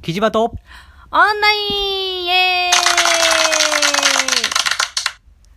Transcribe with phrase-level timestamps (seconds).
[0.00, 0.52] キジバトオン
[1.40, 2.74] ラインイエーイ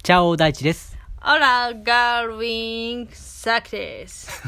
[0.04, 0.98] チャオ大地です。
[1.24, 4.42] オラ、ガールウィンサクです。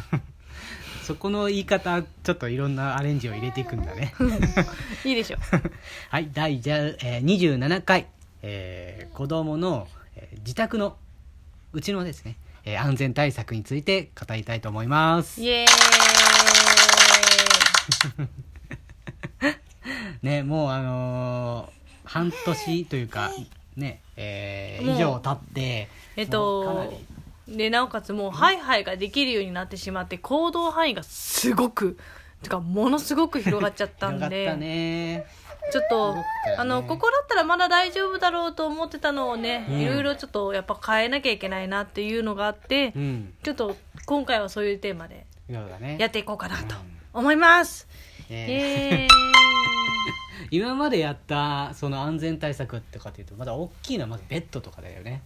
[1.06, 4.16] そこの言い方、ちょっといろんなアレンジを入れていくんだね。
[5.06, 5.38] いいでしょ。
[6.10, 8.07] はい、第じゃ、えー、27回、
[8.41, 10.98] えー子供の、えー自宅の、
[11.71, 15.39] うちのですね、えー安全対策について語りたいと思います。
[15.41, 15.68] イエー
[20.24, 23.31] ね、もうあのー半年というか、
[23.77, 26.91] ね、えー以上経って、イえっと
[27.48, 31.98] り、で、なおかつもう、ハイハイができるようになってしまって、行動範囲がすごく、
[32.41, 35.26] てか、ものすごく広がっちゃったんで。
[35.72, 36.23] ちょっと、ね
[36.58, 43.34] あの、ここだったらまだ大丈夫だろうと思ってたのをね、うんいろいろちょっとやっぱ変えなきゃいけないなっていうのがあって、うん。
[43.44, 45.26] ちょっと今回はそういうテーマで。
[45.98, 46.76] やっていこうかなと
[47.14, 47.88] 思います。
[48.30, 49.23] イねエーイ
[50.52, 55.22] 今までやったその安全対策とかっていうとまだ大きいのはまずベッドとかだよね。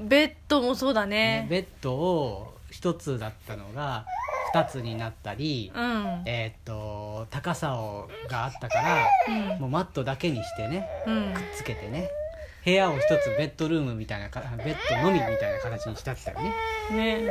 [0.00, 1.42] ベッドもそうだね。
[1.42, 1.46] ね。
[1.48, 4.06] ベッドを一つだったのが
[4.52, 6.22] 二つになったり、うん。
[6.26, 9.60] えーっと高さをがあったから、うん。
[9.60, 11.34] もうマットだけにしてねうん。
[11.34, 12.10] くっつけてね
[12.64, 16.54] 部屋を一つベッドルームみたいなかベッドのみみたいな形にしたってたよね。
[16.90, 17.22] ね。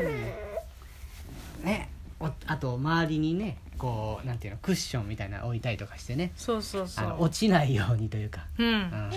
[1.63, 7.23] ねおあと周りにねこうなんていうのクッションみたいなの置いたりとかしてねそうそうそあのう。
[7.23, 8.63] 落ちないようにというかう。
[8.63, 9.11] うんん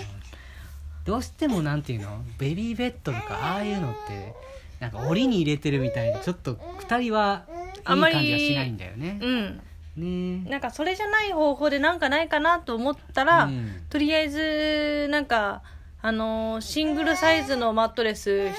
[1.04, 4.34] どうしてもなんていうのベビーベッドとかああいうのって
[4.80, 9.60] なんか檻に入れてるみたいでちょっと2人はいいあまり感じはしないんだよねうん。
[10.42, 15.62] ねなんかそれじゃない方法でなんかないかなと思ったら、うんとりあえず、なんか、
[16.02, 18.56] あのーシングルサイズのマットレス人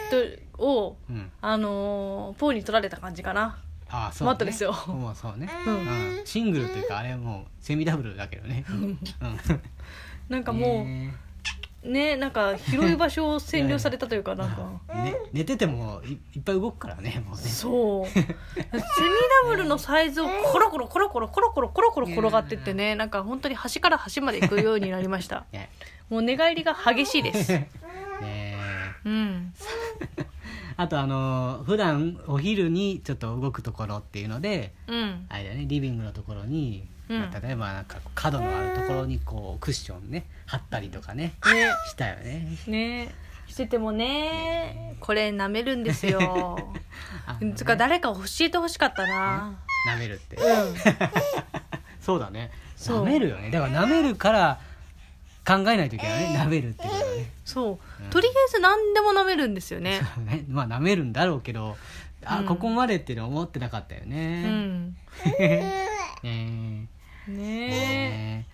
[0.57, 3.57] を、うんあのーポーに取られた感じかな。
[3.89, 4.73] ああそう、ね、マットですよ。
[4.87, 6.17] もうそうね、うん。
[6.17, 6.25] うん。
[6.25, 8.65] シングルというかあれはもうセミダブルだけどね。
[8.69, 8.99] うん。
[10.29, 11.13] なんかもう、ね
[11.83, 14.81] ね、なんか広い場所を占領されたというか、なんか。
[14.93, 15.15] ね。
[15.31, 17.43] 寝ててもいいっぱい動くからねもうね。
[17.43, 18.07] そう。
[18.07, 18.25] セミ
[19.43, 25.45] ダブルのサイズをコロコロコロコロコロコロコロコロ転がってってねなんか本当に端から端まで行くようになりました。
[25.51, 25.69] ね
[26.09, 27.51] もう寝返りが激しいです。
[28.21, 28.57] ね
[29.05, 29.53] うん
[30.79, 35.25] あとあの普段お昼にちょっと動くところっていうのでうん。
[35.27, 37.19] あれだねリビングのところに、うん。
[37.19, 41.67] まあ例えばなんか角のあるところにこうクッションね貼ったりとかねね。
[41.89, 42.47] したよね。
[42.67, 43.15] ね。
[43.47, 46.57] しててもねこれ舐めるんですよ。
[47.25, 49.57] あつか誰か教えてほしかったな。
[49.89, 50.75] 舐めるって、うん。
[52.01, 52.51] そうだね。
[52.75, 53.05] そう。
[53.05, 53.49] 舐めるよね。
[53.49, 54.59] だから舐めるから
[55.47, 56.39] 考えないといけないね。
[56.39, 57.31] 舐めるっていうことだね。
[57.45, 58.03] そう。
[58.11, 60.01] とりあえず何でも舐めるんですよね。
[60.25, 60.43] ね。
[60.49, 61.77] まあ舐めるんだろうけど
[62.25, 62.45] あ、うん。
[62.45, 64.95] ここまでっていうのは思ってなかったようね、ん
[65.39, 65.71] ね
[66.23, 66.87] ね
[67.27, 68.45] ね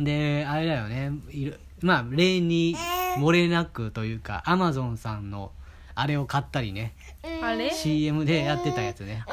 [0.00, 1.12] であれだよね。
[1.30, 2.76] いるまあ例に
[3.18, 5.52] 漏れなくというかアマゾンさんの
[5.94, 6.94] あれを買ったりね。
[7.22, 9.32] えあれ？CM でやってたやつね、あ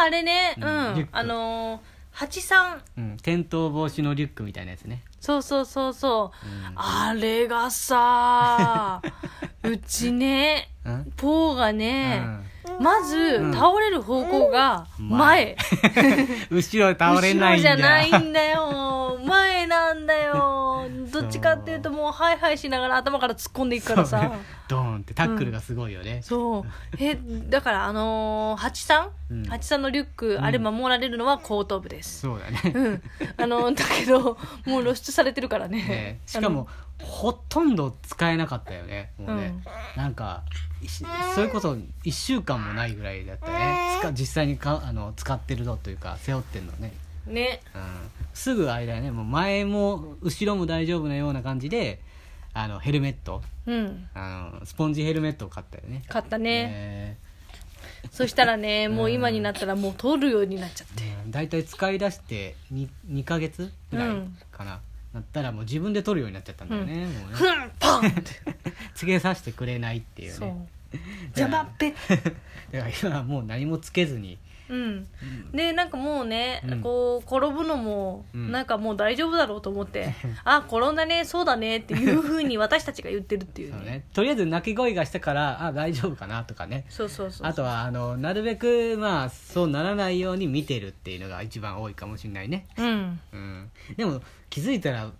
[0.00, 0.54] ああれね。
[0.56, 1.08] うん。
[1.12, 2.80] あのー八三。
[2.96, 5.02] うん、転倒防止のリュックみたいなやつね。
[5.20, 6.72] そうそうそうそう、うん。
[6.76, 9.02] あれがさ
[9.64, 11.12] うちねうん？
[11.16, 12.22] ポーがね、
[12.80, 13.52] まず、うん。
[13.52, 15.56] 倒れる方向が前、
[16.50, 17.70] 後ろ倒れないんだ。
[17.70, 19.18] 後ろじゃないんだよ。
[19.26, 20.86] 前なんだよ。
[21.12, 24.32] どっちかっていうともうハイハイしながら頭から突っ込んでいくからさ。
[24.68, 26.64] ドーンってタックルがすごいよね、そう。
[26.98, 27.18] え
[27.48, 29.44] だからあのー、八三、うん。
[29.44, 32.20] 八三のリュック、あれ守られるのは後頭部です。
[32.20, 32.72] そうだね。
[32.74, 33.02] うん。
[33.36, 35.82] あの だけどもう露出されてるからね。
[35.82, 36.68] ねしかも
[37.02, 39.12] ほとんど使えなかったよね。
[39.18, 39.54] もうね、
[39.96, 40.02] うん。
[40.02, 40.42] なんか
[41.34, 41.72] それこそ
[42.04, 43.98] 1週間もないぐらいだったよね。
[44.00, 46.92] 使実際にかあの使ってるのというか背負ってるのね、
[47.26, 47.60] ね。
[47.74, 47.82] うん、
[48.34, 52.00] すぐあれだよねもう前も後ろも大丈夫なような感じで
[52.58, 53.42] あのヘルメット。
[53.66, 54.08] うん。
[54.14, 56.02] あのスポンジヘルメットを買ったよね。
[56.08, 56.64] 買ったね。
[56.64, 57.18] ね。
[58.10, 61.02] そしたらねもう今になったらもう通るようになっちゃって。
[61.24, 61.30] うん。
[61.30, 64.16] 大体使い出して 2, 2ヶ月ぐらい
[64.50, 64.80] かな、
[65.12, 67.12] なったらもう自分で取るようになっちゃったんだよね、もうね。
[67.32, 68.22] ふんパンって。
[68.96, 70.48] つけさせてくれないっていうそう。
[70.48, 70.68] ね
[71.36, 72.30] 邪魔っぺだか
[72.72, 74.38] ら今はもう何もつけずに
[74.68, 75.06] うん。
[75.52, 76.80] でなんかもうね、うん。
[76.80, 78.52] こう転ぶのもうん。
[78.52, 80.14] なんかもう大丈夫だろうと思って、
[80.44, 83.76] あ転んだねそうだねっていうふうに私たちが言ってるっていうね。
[83.78, 84.04] そうね。
[84.14, 86.84] とりあえず鳴き声がしたからあ大丈夫かなとかね。
[86.88, 93.20] そうそうそうあとはあのなるべくまあそうならないように見てるっていうのが一番多いかもしれないね、うん。
[93.32, 94.20] うん、でも
[94.50, 95.10] 気づいたら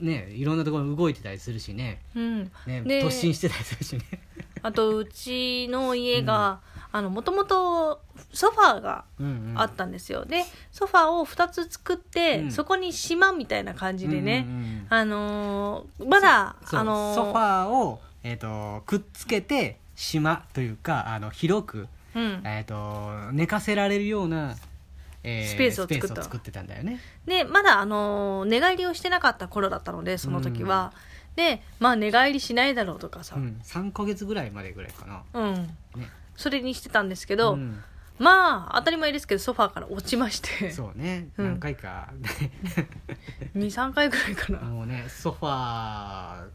[0.00, 2.00] ねいろんなところ動いてたりするしね。
[2.14, 2.50] うん。
[2.66, 4.02] ねで突進してたりするしね。
[4.62, 6.60] あとうちの家が
[6.92, 8.00] もともと
[8.32, 9.54] ソファーがうんうん。
[9.56, 12.52] あったんですよ、でソファーを2つ作って、うん。
[12.52, 14.86] そこに島みたいな感じでね、うんうんうん。
[14.88, 24.56] あのーまだあのーソファーを、えー、とくっつけて島というかあの広く、うん、えー、と寝かせられるような、
[25.22, 26.22] えスペースを作った。
[26.22, 27.00] 作ってたんだよね。
[27.26, 30.92] でまだあのー寝返りをしてなかった頃だったのでその時は、
[31.36, 35.22] でまあ寝返りしないだろうとかさ、うん、3ヶ月ぐらいまでぐらいかな。
[35.34, 35.54] うん。
[35.96, 36.08] ね。
[36.36, 37.82] それにしてたんですけど、うん
[38.18, 40.70] まあ当たり前ですけどソファーから落ちまして。
[40.70, 41.46] そうね、うん。
[41.46, 42.12] 何回か。
[43.56, 44.58] 23回ぐらいかな。
[44.60, 46.46] もうねソファー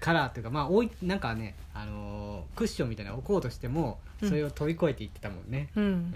[0.00, 4.28] からっていうかまあ置いなんかね、あのークッションみたいなの置こうとしてもうん。
[4.28, 6.14] それを飛び越えていってたもんね、うん、うん。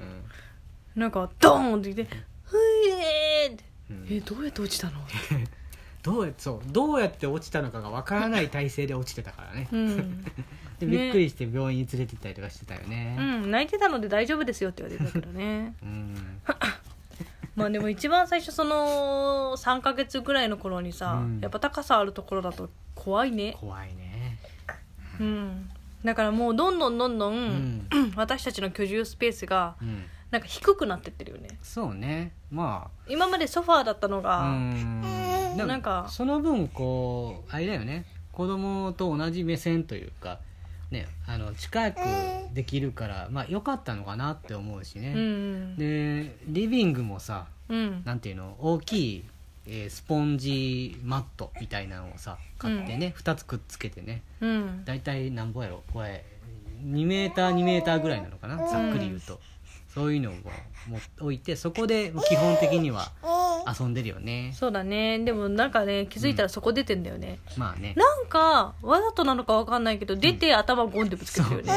[0.96, 2.56] なんかドーンって言って「ふ
[2.88, 3.64] えーって。
[3.90, 4.06] うん。
[4.10, 5.00] えどうやって落ちたの?
[6.02, 10.24] どうやそうどうやって落ちたのかがわからない体勢で落ちてたからね」うん、
[10.80, 15.74] でびっくりして病院に連れて行ったりとかしてたようねん、泣いてたので大丈夫ですよって言われたけどね。
[15.82, 16.40] うん、
[17.54, 21.40] まあでも一番最初その3ヶ月ぐらいの頃にさ、うん。
[21.40, 23.56] やっぱ高さあるところだと怖いね。
[23.58, 24.38] 怖いね。
[25.20, 25.70] うん。
[26.04, 31.58] だからもうどんどんどんどん、うん、 私たちの居住スペースがうん、なんか低くなってってるよね。
[31.62, 32.32] そうね。
[32.50, 34.42] ま今までソファーだったのあが、
[35.56, 36.06] なんか。
[36.10, 38.04] その分こうあれだよね。
[38.32, 40.40] 子供と同じ目線というか
[40.90, 41.98] ねあの近く
[42.54, 45.76] できるからまあ良かったのかなって思うしうね、ん。
[45.76, 48.02] でリビングもさうん。
[48.04, 48.56] なんていうの？
[48.58, 49.24] 大きい、
[49.66, 54.22] えースポンジマットみたいなのをさ買ってね、2つくっつけてね。
[54.40, 54.84] うん。
[54.84, 55.82] 大体何ぼやろ？
[55.92, 56.24] これ
[56.84, 58.56] 2メーター2メーターぐらいなのかな？
[58.68, 59.40] ざっくり言うと、
[59.94, 60.34] そういうのを
[60.88, 63.12] も置いてそこで基本的には
[63.78, 64.52] 遊んでるよね。
[64.54, 65.18] そうだね。
[65.18, 67.94] でもなんかね気づいたらそこ出てんだよね、まあね。
[67.96, 71.74] なんかわざとなのかわかんないけど出て頭ゴンってぶつけてるよね、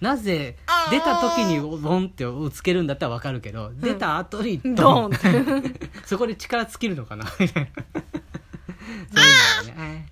[0.00, 0.56] なぜ
[0.90, 5.16] 出た時にボンってつけるんだったらわかるけど、出た後にドドンって。
[6.06, 7.26] そこで力尽きるのかな。
[7.40, 7.70] みたいな
[9.12, 10.06] そういうのがね。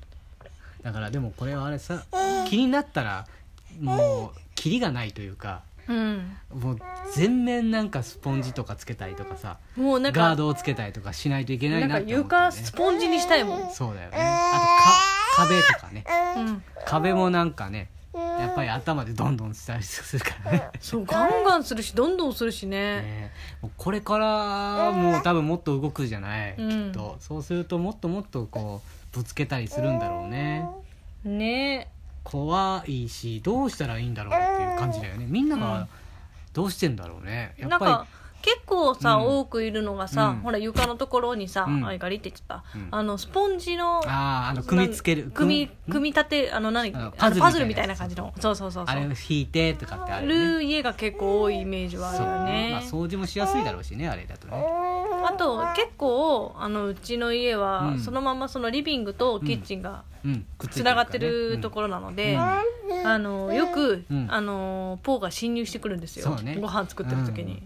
[0.82, 2.04] だからでもこれはあれさ
[2.48, 3.26] 気になったら
[3.80, 6.36] もうキリがないというかうん。
[6.54, 6.78] もう
[7.14, 14.16] 全面なんかスポンジとかつけたりとかさもうなんかガードをつけたりとかしないといけないなんかなって思ったよ床スポンジにしたいもん、そうだよね。
[14.18, 16.04] あとか壁とかね。
[16.36, 20.68] うん、壁もなんかねやっぱり頭でどんどんしたりするからね。
[20.80, 23.02] そうガンガンするしどんどんするしね。
[23.02, 23.32] ね。
[23.60, 26.70] もうこれからもう多分もっと動くじゃない、うん。
[26.70, 27.16] きっと。
[27.20, 28.82] そうするともっともっとこ
[29.12, 30.68] うぶつけたりするんだろうね。
[31.24, 31.88] ね
[32.24, 35.26] 怖いしどうしたらいいんだろうっていう感じだよね。
[35.28, 35.88] みんなうんが
[36.52, 37.54] どうしてんだろうね。
[37.58, 38.06] やっぱ
[38.44, 39.38] 結構さ、うん。
[39.38, 40.36] 多くいるのがさ、うん。
[40.40, 41.86] ほら床のところにさ、うん。
[41.86, 42.88] あれガリって言っちゃった、うん。
[42.90, 46.92] あのスポンジのりあああの組み付ける組み組組み立てあの何？
[47.16, 48.34] パズルパズルみみたいな感じの。
[48.38, 48.94] そうそうそうそう。
[48.94, 52.70] あれを引いてとかってある家が結構多いイメージはあるよね。
[52.72, 54.54] まあ、掃除もしやすいだろうしねあれだとね。
[55.26, 57.98] あと結構あのうちの家は、うん。
[57.98, 60.04] そのままそのリビングとキッチンが
[60.70, 63.06] つながってるところなので、うん。
[63.06, 64.26] あのよく、うん。
[64.30, 67.62] あのポーが侵入してくるんですよ、ご飯作ってる時に、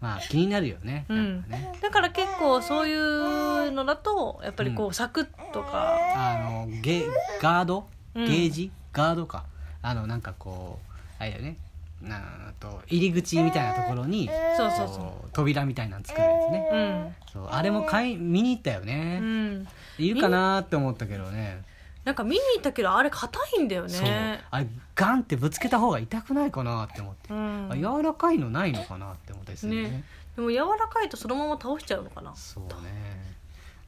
[0.00, 1.44] まあ気になるよね,、うん。
[1.48, 1.72] ね。
[1.82, 7.04] だから結構そういうのだとやっぱりこうサクッとか、あのゲ
[7.40, 7.86] ガード？
[8.14, 8.26] ゲうん。
[8.28, 9.44] ージ、ガードか。
[9.82, 11.56] あのなんかこうあれだよね。
[12.02, 15.30] なあと入り口みたいなところにそうそうそう。
[15.34, 16.68] 扉みたいなの作るやつね。
[16.72, 17.14] うん。
[17.30, 19.68] そうあれも買い見に行ったようね、ん。
[19.98, 21.62] いるかなって思ったけどね
[22.04, 24.02] なんか見に行ったけどあれ硬いんだよそう。
[24.02, 27.68] ねあれガンってぶつけた方が痛くないかなって思って、うん。
[27.70, 29.82] あ柔らかいのないのかなって思ったりするね。
[29.82, 30.04] ね。
[30.36, 32.34] でも柔らかいとそのまま倒しちゃうのかな。
[32.34, 33.30] そうね。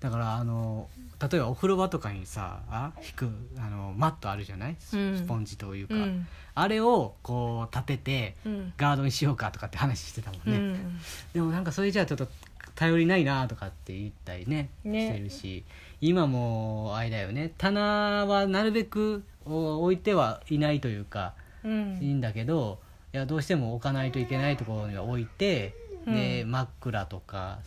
[0.01, 0.89] だからあの
[1.21, 4.77] 例えばお風呂場とかにさあ引くあのマットあるじゃない？
[4.79, 5.17] スうん。
[5.17, 6.27] スポンジというか、うん。
[6.55, 8.73] あれをこう立ててうん。
[8.77, 11.01] ガードにしようかとかって話してたもんうね、ん。
[11.33, 12.29] でもなんかそれじゃあちょっと
[12.75, 15.09] 頼りないなとかって言ったりねね。
[15.09, 15.65] してるし
[16.01, 21.99] 今もあれだよね棚はなるべくお置いてはいないというかうん。
[22.01, 22.79] いいんだけど
[23.13, 25.75] いやどうしても置かないといけないところには置いて、
[26.07, 26.51] でうん。
[26.51, 27.59] 枕とか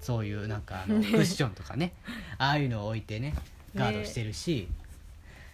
[0.00, 1.92] そういうなんかあのクッションとかね
[2.38, 3.34] ああいうのを置いてね
[3.74, 4.66] ガードしてるし、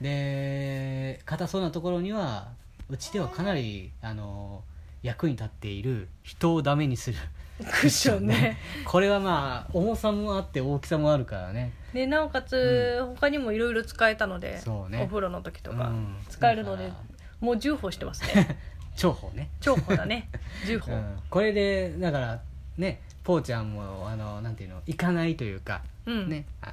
[0.01, 2.49] で硬そうなところには
[2.89, 4.63] うちではかなりあの
[5.03, 7.19] 役に立っている人をダメにする。
[7.59, 8.59] クッションね。
[8.85, 11.73] これはまあ重さもあって大きさもあるからね。
[11.95, 14.61] でなおかつ、他にもいろいろ使えたので、
[14.91, 15.03] ね。
[15.03, 15.89] お風呂の時とか。
[15.89, 16.17] うん。
[16.29, 16.93] 使えるので、
[17.41, 18.59] もう10歩してますね。
[18.97, 19.51] 重宝ね。
[19.61, 20.29] 重宝だね。
[20.67, 22.43] 10歩、うん、これでだから
[22.79, 26.29] ねポーちゃんもあのなんていうの行かないというか、うん。
[26.29, 26.73] ねあ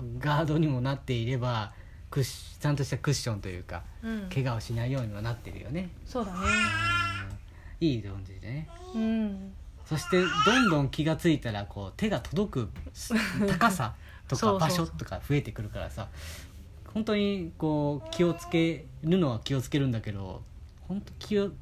[0.00, 1.72] のガードにもなっていれば
[2.10, 4.28] クッシちゃんとしたクッションというかうん。
[4.32, 6.38] 怪我をしないようにはなってるよね、そうだね。
[6.38, 6.97] うん
[7.80, 8.68] いい感じでね。
[8.94, 9.52] うん。
[9.86, 12.68] そしてどんどん気がついたらこう手が届く
[13.46, 13.94] 高さ
[14.28, 16.08] とか場所とか増えてくるからさ
[16.92, 20.42] 本当にこう気をつけるのは気をつけるんだけど
[20.86, 21.52] 本当気を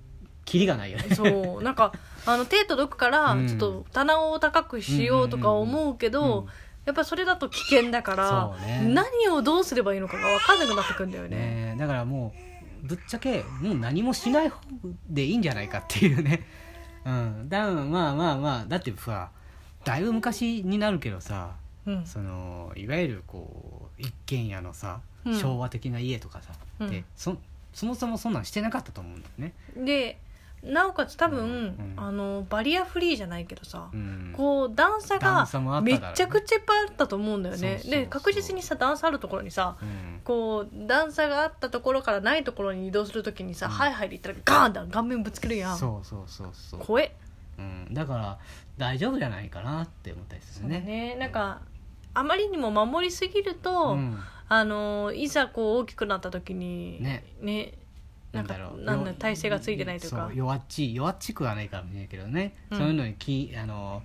[0.44, 1.14] キリがないよね。
[1.14, 1.62] そう。
[1.62, 1.92] なんか
[2.24, 3.48] あの手届くからうん。
[3.48, 6.48] ちょっと棚を高くしようとか思うけど、うん
[6.86, 8.86] やっぱそれだと危険だから、ね。
[8.86, 11.36] 何をどうすればいいのかが分かんなくなってくんだよね。
[11.74, 12.45] ねだからもう
[12.86, 14.60] ぶっちゃけもう何もしない方
[15.08, 16.44] でいいんじゃないかっていうね。
[17.04, 17.48] うん。
[17.48, 19.30] だまあまあまあだってさ
[19.84, 21.54] だいぶ昔になるけどさ
[21.86, 22.06] うん。
[22.06, 25.38] そのいわゆるこう一軒家のさ、うん。
[25.38, 26.90] 昭和的な家とかさ、うん。
[26.90, 27.36] でそ
[27.72, 30.18] そもそもそんなんしてなかったと思うんだよね、で
[30.62, 31.92] なおかつ多分、うん。
[31.96, 36.16] あのバリアフリーじゃないけどさ、うん、こう段差が段差もあっためだろうね。
[36.16, 37.60] ちゃくちゃいっぱいあったと思うんだよね。
[37.60, 37.90] そうそうそう。
[37.90, 40.20] で確実にさ段差あるところにさうん。
[40.24, 43.72] こう段差があったところからないところに移動するときにさ、うん。
[43.72, 45.76] ハイハイで言ったらガーンって顔面ぶつけるやん。
[45.78, 47.14] そうそうそうそう、怖え
[47.58, 48.38] うん、だから
[48.76, 50.80] 大丈夫じゃないかなって思ったりするね。
[50.80, 51.16] ね。
[51.16, 51.60] なんか
[52.12, 54.18] あまりにも守りすぎると、うん。
[54.48, 57.24] あのいざこう大きくなった時にね
[58.36, 58.82] なんかだろう。
[58.82, 60.30] なんだ体勢がついてないとか。
[60.34, 64.02] 弱っちい弱っちくはないかもしれないけどね、うんそういうのにきあの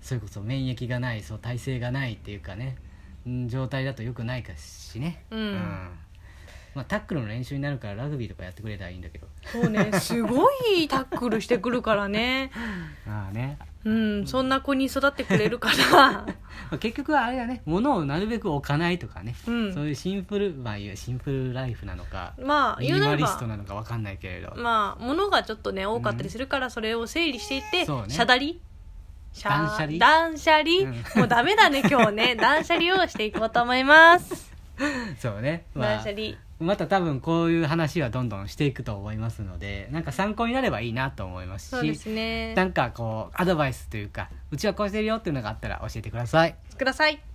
[0.00, 2.76] それこそ免疫がないそう体勢がないっていうかね、
[3.26, 5.24] うん状態だとよくないかしね。
[5.30, 5.88] うん
[6.74, 9.26] まあ、タックルの練習になるからラグビーとかやってくれたらいいんだけど。
[9.44, 9.90] そうね。
[10.00, 12.50] すごいタックルしてくるからね。
[13.06, 14.26] まあね、うん。
[14.26, 16.26] そんな子に育ってくれるから ま
[16.72, 17.62] あ、結局はあれだね。
[17.66, 19.74] 物をなるべく置かないとかね、うん。
[19.74, 28.10] そういうシンプルまあいわゆるシンプルライフなのかまあミ言うなればニマリストなのかわかんないけれど、まあ物がちょっとね多かったりするからそれを整理していって、そうね。
[28.10, 28.60] シャダリ？
[29.42, 29.98] 断捨離？
[29.98, 31.20] 断捨離、うん。
[31.20, 32.36] もうダメだね今日ね。
[32.36, 34.52] 断捨離をしていこうと思います。
[35.18, 35.88] そうね、まあ。
[35.96, 42.54] 断捨、離また多分こういう話はどんどんしていくと思いますのでなんか参考になればいいなと思いますしね。
[42.54, 46.56] なんかこうアドバイスというかうちはこうしてるよっていうのがあったら教えてください。
[46.76, 47.31] ください